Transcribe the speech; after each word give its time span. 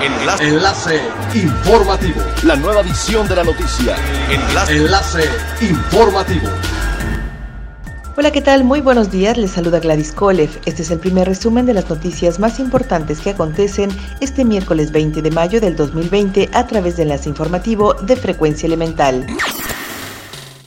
Enlace. 0.00 0.44
Enlace 0.44 1.00
informativo. 1.34 2.20
La 2.44 2.54
nueva 2.54 2.82
edición 2.82 3.26
de 3.26 3.34
la 3.34 3.42
noticia. 3.42 3.96
Enlace. 4.30 4.76
Enlace 4.76 5.24
informativo. 5.60 6.48
Hola, 8.16 8.30
¿qué 8.30 8.40
tal? 8.40 8.62
Muy 8.62 8.80
buenos 8.80 9.10
días, 9.10 9.36
les 9.36 9.52
saluda 9.52 9.80
Gladys 9.80 10.12
Kolev. 10.12 10.50
Este 10.66 10.82
es 10.82 10.90
el 10.92 11.00
primer 11.00 11.26
resumen 11.26 11.66
de 11.66 11.74
las 11.74 11.90
noticias 11.90 12.38
más 12.38 12.60
importantes 12.60 13.20
que 13.20 13.30
acontecen 13.30 13.90
este 14.20 14.44
miércoles 14.44 14.92
20 14.92 15.20
de 15.20 15.30
mayo 15.32 15.60
del 15.60 15.74
2020 15.74 16.48
a 16.52 16.66
través 16.66 16.96
de 16.96 17.02
Enlace 17.02 17.28
Informativo 17.28 17.94
de 17.94 18.14
Frecuencia 18.14 18.66
Elemental. 18.66 19.26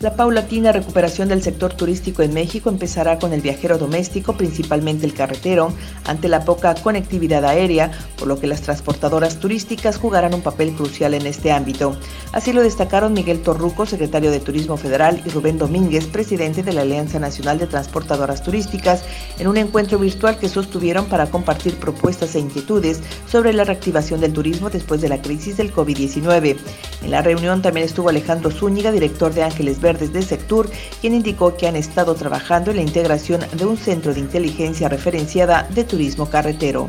La 0.00 0.16
paulatina 0.16 0.72
recuperación 0.72 1.28
del 1.28 1.42
sector 1.42 1.74
turístico 1.74 2.22
en 2.22 2.32
México 2.32 2.70
empezará 2.70 3.18
con 3.18 3.34
el 3.34 3.42
viajero 3.42 3.76
doméstico, 3.76 4.34
principalmente 4.34 5.04
el 5.04 5.12
carretero, 5.12 5.74
ante 6.06 6.26
la 6.26 6.46
poca 6.46 6.74
conectividad 6.74 7.44
aérea, 7.44 7.90
por 8.16 8.26
lo 8.26 8.40
que 8.40 8.46
las 8.46 8.62
transportadoras 8.62 9.40
turísticas 9.40 9.98
jugarán 9.98 10.32
un 10.32 10.40
papel 10.40 10.72
crucial 10.72 11.12
en 11.12 11.26
este 11.26 11.52
ámbito. 11.52 11.98
Así 12.32 12.54
lo 12.54 12.62
destacaron 12.62 13.12
Miguel 13.12 13.42
Torruco, 13.42 13.84
secretario 13.84 14.30
de 14.30 14.40
Turismo 14.40 14.78
Federal, 14.78 15.22
y 15.26 15.28
Rubén 15.28 15.58
Domínguez, 15.58 16.06
presidente 16.06 16.62
de 16.62 16.72
la 16.72 16.80
Alianza 16.80 17.18
Nacional 17.18 17.58
de 17.58 17.66
Transportadoras 17.66 18.42
Turísticas, 18.42 19.04
en 19.38 19.48
un 19.48 19.58
encuentro 19.58 19.98
virtual 19.98 20.38
que 20.38 20.48
sostuvieron 20.48 21.10
para 21.10 21.26
compartir 21.26 21.76
propuestas 21.76 22.34
e 22.36 22.40
inquietudes 22.40 23.02
sobre 23.30 23.52
la 23.52 23.64
reactivación 23.64 24.22
del 24.22 24.32
turismo 24.32 24.70
después 24.70 25.02
de 25.02 25.10
la 25.10 25.20
crisis 25.20 25.58
del 25.58 25.74
COVID-19. 25.74 26.56
En 27.02 27.10
la 27.10 27.22
reunión 27.22 27.62
también 27.62 27.86
estuvo 27.86 28.08
Alejandro 28.08 28.50
Zúñiga, 28.50 28.92
director 28.92 29.32
de 29.32 29.42
Ángeles 29.42 29.80
Verdes, 29.80 30.12
desde 30.12 30.28
Sectur, 30.28 30.70
quien 31.00 31.14
indicó 31.14 31.56
que 31.56 31.66
han 31.66 31.76
estado 31.76 32.14
trabajando 32.14 32.70
en 32.70 32.76
la 32.76 32.82
integración 32.82 33.40
de 33.52 33.64
un 33.64 33.76
centro 33.76 34.12
de 34.12 34.20
inteligencia 34.20 34.88
referenciada 34.88 35.66
de 35.70 35.84
turismo 35.84 36.26
carretero. 36.28 36.88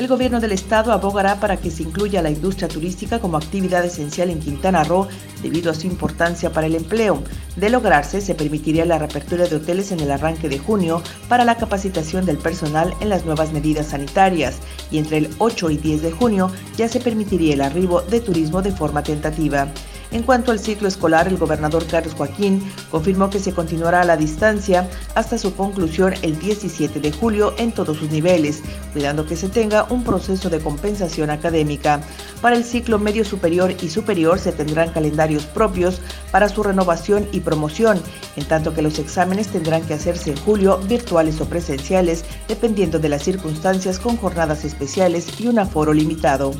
El 0.00 0.08
gobierno 0.08 0.40
del 0.40 0.52
estado 0.52 0.92
abogará 0.92 1.40
para 1.40 1.58
que 1.58 1.70
se 1.70 1.82
incluya 1.82 2.22
la 2.22 2.30
industria 2.30 2.68
turística 2.68 3.18
como 3.18 3.36
actividad 3.36 3.84
esencial 3.84 4.30
en 4.30 4.40
Quintana 4.40 4.82
Roo 4.82 5.08
debido 5.42 5.70
a 5.70 5.74
su 5.74 5.86
importancia 5.86 6.50
para 6.54 6.68
el 6.68 6.74
empleo. 6.74 7.22
De 7.56 7.68
lograrse, 7.68 8.22
se 8.22 8.34
permitiría 8.34 8.86
la 8.86 8.96
reapertura 8.96 9.46
de 9.46 9.56
hoteles 9.56 9.92
en 9.92 10.00
el 10.00 10.10
arranque 10.10 10.48
de 10.48 10.58
junio 10.58 11.02
para 11.28 11.44
la 11.44 11.58
capacitación 11.58 12.24
del 12.24 12.38
personal 12.38 12.94
en 13.00 13.10
las 13.10 13.26
nuevas 13.26 13.52
medidas 13.52 13.88
sanitarias 13.88 14.60
y 14.90 14.96
entre 14.96 15.18
el 15.18 15.30
8 15.36 15.68
y 15.68 15.76
10 15.76 16.00
de 16.00 16.12
junio 16.12 16.50
ya 16.78 16.88
se 16.88 17.00
permitiría 17.00 17.52
el 17.52 17.60
arribo 17.60 18.00
de 18.00 18.20
turismo 18.20 18.62
de 18.62 18.72
forma 18.72 19.02
tentativa. 19.02 19.68
En 20.12 20.24
cuanto 20.24 20.50
al 20.50 20.58
ciclo 20.58 20.88
escolar, 20.88 21.28
el 21.28 21.38
gobernador 21.38 21.86
Carlos 21.86 22.14
Joaquín 22.14 22.62
confirmó 22.90 23.30
que 23.30 23.38
se 23.38 23.52
continuará 23.52 24.00
a 24.00 24.04
la 24.04 24.16
distancia 24.16 24.88
hasta 25.14 25.38
su 25.38 25.54
conclusión 25.54 26.14
el 26.22 26.38
17 26.38 26.98
de 26.98 27.12
julio 27.12 27.54
en 27.58 27.70
todos 27.70 27.98
sus 27.98 28.10
niveles, 28.10 28.62
cuidando 28.92 29.24
que 29.24 29.36
se 29.36 29.48
tenga 29.48 29.84
un 29.84 30.02
proceso 30.02 30.50
de 30.50 30.58
compensación 30.58 31.30
académica. 31.30 32.00
Para 32.40 32.56
el 32.56 32.64
ciclo 32.64 32.98
medio 32.98 33.24
superior 33.24 33.72
y 33.80 33.88
superior 33.88 34.40
se 34.40 34.50
tendrán 34.50 34.90
calendarios 34.90 35.46
propios 35.46 36.00
para 36.32 36.48
su 36.48 36.64
renovación 36.64 37.28
y 37.30 37.40
promoción, 37.40 38.02
en 38.34 38.44
tanto 38.46 38.74
que 38.74 38.82
los 38.82 38.98
exámenes 38.98 39.48
tendrán 39.48 39.82
que 39.82 39.94
hacerse 39.94 40.30
en 40.30 40.36
julio 40.38 40.78
virtuales 40.88 41.40
o 41.40 41.44
presenciales, 41.44 42.24
dependiendo 42.48 42.98
de 42.98 43.10
las 43.10 43.22
circunstancias 43.22 44.00
con 44.00 44.16
jornadas 44.16 44.64
especiales 44.64 45.28
y 45.38 45.46
un 45.46 45.60
aforo 45.60 45.92
limitado. 45.92 46.52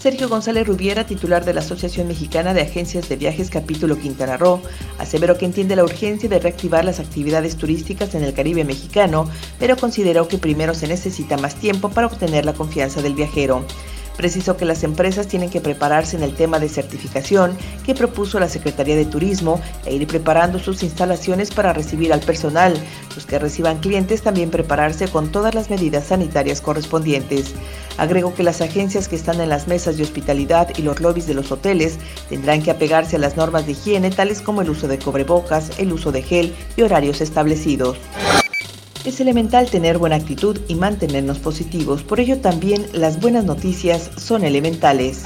Sergio 0.00 0.28
González 0.28 0.64
Rubiera, 0.64 1.06
titular 1.06 1.44
de 1.44 1.52
la 1.52 1.60
Asociación 1.60 2.06
Mexicana 2.06 2.54
de 2.54 2.60
Agencias 2.60 3.08
de 3.08 3.16
Viajes 3.16 3.50
Capítulo 3.50 3.98
Quintana 3.98 4.36
Roo, 4.36 4.62
aseveró 4.98 5.36
que 5.36 5.44
entiende 5.44 5.74
la 5.74 5.82
urgencia 5.82 6.28
de 6.28 6.38
reactivar 6.38 6.84
las 6.84 7.00
actividades 7.00 7.56
turísticas 7.56 8.14
en 8.14 8.22
el 8.22 8.32
Caribe 8.32 8.62
mexicano, 8.64 9.28
pero 9.58 9.76
consideró 9.76 10.28
que 10.28 10.38
primero 10.38 10.72
se 10.72 10.86
necesita 10.86 11.36
más 11.36 11.56
tiempo 11.56 11.90
para 11.90 12.06
obtener 12.06 12.44
la 12.44 12.52
confianza 12.52 13.02
del 13.02 13.14
viajero. 13.14 13.66
Precisó 14.18 14.56
que 14.56 14.64
las 14.64 14.82
empresas 14.82 15.28
tienen 15.28 15.48
que 15.48 15.60
prepararse 15.60 16.16
en 16.16 16.24
el 16.24 16.34
tema 16.34 16.58
de 16.58 16.68
certificación 16.68 17.56
que 17.86 17.94
propuso 17.94 18.40
la 18.40 18.48
Secretaría 18.48 18.96
de 18.96 19.04
Turismo 19.04 19.60
e 19.86 19.94
ir 19.94 20.08
preparando 20.08 20.58
sus 20.58 20.82
instalaciones 20.82 21.52
para 21.52 21.72
recibir 21.72 22.12
al 22.12 22.18
personal. 22.18 22.74
Los 23.14 23.26
que 23.26 23.38
reciban 23.38 23.78
clientes 23.78 24.22
también 24.22 24.50
prepararse 24.50 25.06
con 25.06 25.30
todas 25.30 25.54
las 25.54 25.70
medidas 25.70 26.06
sanitarias 26.06 26.60
correspondientes. 26.60 27.54
Agregó 27.96 28.34
que 28.34 28.42
las 28.42 28.60
agencias 28.60 29.06
que 29.06 29.14
están 29.14 29.40
en 29.40 29.50
las 29.50 29.68
mesas 29.68 29.96
de 29.96 30.02
hospitalidad 30.02 30.68
y 30.76 30.82
los 30.82 30.98
lobbies 30.98 31.28
de 31.28 31.34
los 31.34 31.52
hoteles 31.52 31.98
tendrán 32.28 32.60
que 32.60 32.72
apegarse 32.72 33.14
a 33.14 33.20
las 33.20 33.36
normas 33.36 33.66
de 33.66 33.72
higiene 33.72 34.10
tales 34.10 34.42
como 34.42 34.62
el 34.62 34.70
uso 34.70 34.88
de 34.88 34.98
cobrebocas, 34.98 35.78
el 35.78 35.92
uso 35.92 36.10
de 36.10 36.22
gel 36.22 36.56
y 36.76 36.82
horarios 36.82 37.20
establecidos. 37.20 37.98
Es 39.08 39.20
elemental 39.20 39.70
tener 39.70 39.96
buena 39.96 40.16
actitud 40.16 40.58
y 40.68 40.74
mantenernos 40.74 41.38
positivos, 41.38 42.02
por 42.02 42.20
ello 42.20 42.42
también 42.42 42.84
las 42.92 43.18
buenas 43.22 43.46
noticias 43.46 44.10
son 44.18 44.44
elementales. 44.44 45.24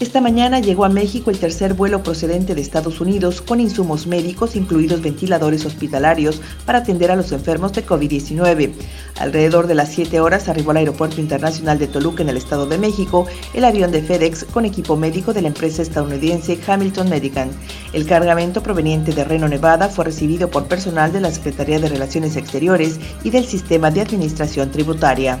Esta 0.00 0.22
mañana 0.22 0.60
llegó 0.60 0.86
a 0.86 0.88
México 0.88 1.30
el 1.30 1.38
tercer 1.38 1.74
vuelo 1.74 2.02
procedente 2.02 2.54
de 2.54 2.62
Estados 2.62 3.02
Unidos 3.02 3.42
con 3.42 3.60
insumos 3.60 4.06
médicos, 4.06 4.56
incluidos 4.56 5.02
ventiladores 5.02 5.66
hospitalarios, 5.66 6.40
para 6.64 6.78
atender 6.78 7.10
a 7.10 7.16
los 7.16 7.32
enfermos 7.32 7.74
de 7.74 7.84
COVID-19. 7.84 8.72
Alrededor 9.18 9.66
de 9.66 9.74
las 9.74 9.90
7 9.90 10.18
horas 10.20 10.48
arribó 10.48 10.70
al 10.70 10.78
Aeropuerto 10.78 11.20
Internacional 11.20 11.78
de 11.78 11.86
Toluca 11.86 12.22
en 12.22 12.30
el 12.30 12.38
Estado 12.38 12.64
de 12.64 12.78
México 12.78 13.26
el 13.52 13.62
avión 13.62 13.92
de 13.92 14.00
FedEx 14.00 14.44
con 14.44 14.64
equipo 14.64 14.96
médico 14.96 15.34
de 15.34 15.42
la 15.42 15.48
empresa 15.48 15.82
estadounidense 15.82 16.58
Hamilton 16.66 17.10
Medical. 17.10 17.50
El 17.92 18.06
cargamento 18.06 18.62
proveniente 18.62 19.12
de 19.12 19.24
Reno, 19.24 19.48
Nevada, 19.48 19.90
fue 19.90 20.06
recibido 20.06 20.48
por 20.48 20.66
personal 20.66 21.12
de 21.12 21.20
la 21.20 21.30
Secretaría 21.30 21.78
de 21.78 21.90
Relaciones 21.90 22.36
Exteriores 22.36 22.98
y 23.22 23.28
del 23.28 23.44
Sistema 23.44 23.90
de 23.90 24.00
Administración 24.00 24.70
Tributaria. 24.70 25.40